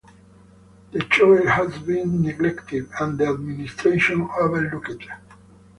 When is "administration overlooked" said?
3.29-5.05